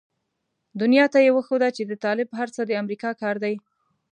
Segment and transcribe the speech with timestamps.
[0.81, 3.55] دنيا ته يې وښوده چې د طالب هر څه د امريکا کار دی.